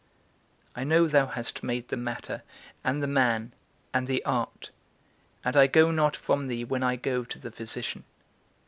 I 0.75 0.83
know 0.83 1.07
thou 1.07 1.27
hast 1.27 1.61
made 1.61 1.89
the 1.89 1.95
matter, 1.95 2.41
and 2.83 3.03
the 3.03 3.07
man, 3.07 3.51
and 3.93 4.07
the 4.07 4.25
art; 4.25 4.71
and 5.45 5.55
I 5.55 5.67
go 5.67 5.91
not 5.91 6.15
from 6.15 6.47
thee 6.47 6.63
when 6.63 6.81
I 6.81 6.95
go 6.95 7.23
to 7.23 7.37
the 7.37 7.51
physician. 7.51 8.03